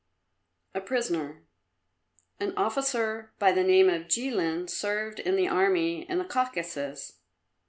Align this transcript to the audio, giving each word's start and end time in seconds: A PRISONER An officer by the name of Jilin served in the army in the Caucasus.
A 0.73 0.81
PRISONER 0.81 1.43
An 2.39 2.57
officer 2.57 3.33
by 3.37 3.51
the 3.51 3.63
name 3.63 3.87
of 3.87 4.07
Jilin 4.07 4.67
served 4.67 5.19
in 5.19 5.35
the 5.35 5.47
army 5.47 6.09
in 6.09 6.17
the 6.17 6.25
Caucasus. 6.25 7.19